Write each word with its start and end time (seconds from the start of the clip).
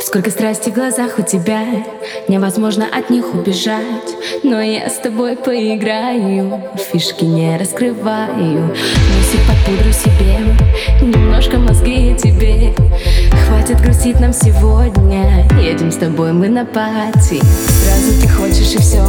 Сколько 0.00 0.30
страсти 0.30 0.70
в 0.70 0.74
глазах 0.74 1.18
у 1.18 1.22
тебя 1.22 1.60
Невозможно 2.26 2.84
от 2.92 3.10
них 3.10 3.32
убежать. 3.34 4.16
Но 4.42 4.60
я 4.60 4.88
с 4.88 4.98
тобой 4.98 5.36
поиграю 5.36 6.62
Фишки 6.76 7.24
не 7.24 7.56
раскрываю. 7.56 8.68
Носи 8.68 9.38
под 9.46 9.56
пудру 9.66 9.92
себе 9.92 10.38
Немножко 11.00 11.58
мозги 11.58 12.16
тебе. 12.16 12.74
Хватит 13.46 13.80
грустить 13.80 14.18
нам 14.20 14.32
сегодня 14.32 15.46
Едем 15.60 15.92
с 15.92 15.96
тобой 15.96 16.32
мы 16.32 16.48
на 16.48 16.64
пати. 16.64 17.40
Сразу 17.40 18.20
ты 18.20 18.28
хочешь 18.28 18.74
и 18.74 18.78
все 18.78 18.99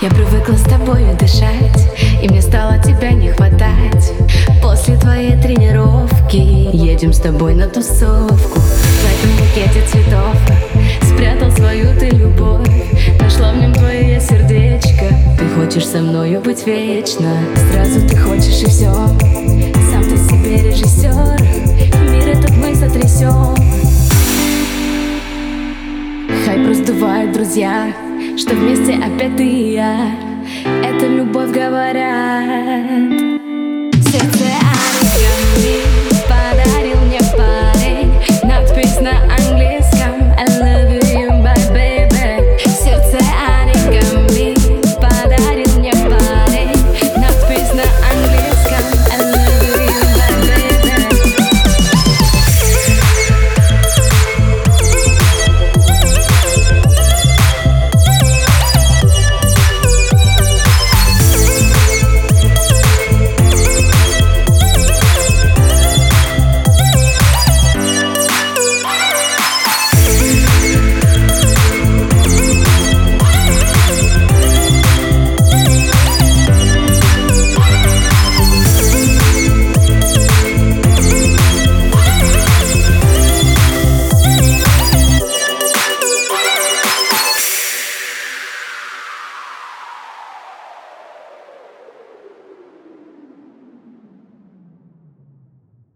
Я 0.00 0.10
привыкла 0.10 0.54
с 0.54 0.62
тобою 0.62 1.16
дышать 1.18 1.88
И 2.22 2.28
мне 2.28 2.40
стало 2.40 2.78
тебя 2.78 3.10
не 3.10 3.32
хватать. 3.32 4.12
После 4.62 4.96
твоей 4.96 5.36
тренировки 5.36 6.36
Едем 6.36 7.12
с 7.12 7.18
тобой 7.18 7.54
на 7.54 7.66
тусовку. 7.66 8.60
В 8.60 9.04
этом 9.04 9.30
букете 9.38 9.84
цветов 9.88 10.36
Спрятал 11.02 11.50
свою 11.50 11.98
ты 11.98 12.10
любовь. 12.10 12.68
Нашла 13.20 13.52
в 13.52 13.56
нем 13.56 13.74
твое 13.74 14.20
сердечко. 14.20 15.06
Ты 15.36 15.48
хочешь 15.56 15.86
со 15.86 15.98
мною 15.98 16.40
быть 16.42 16.64
вечно? 16.64 17.36
Сразу 17.72 18.06
ты 18.06 18.16
хочешь 18.16 18.62
и 18.62 18.66
все 18.66 18.92
Сам 18.92 20.04
ты 20.04 20.16
себе 20.16 20.62
режиссер 20.62 21.40
Мир 22.12 22.28
этот 22.28 22.56
мы 22.56 22.72
сотрясем 22.76 23.56
Хайп 26.44 26.68
раздувает 26.68 27.32
друзья 27.32 27.92
что 28.38 28.54
вместе 28.54 28.94
опять 28.94 29.36
ты 29.36 29.44
и 29.44 29.72
я. 29.72 30.14
Это 30.84 31.06
любовь 31.06 31.50
говорят 31.50 33.37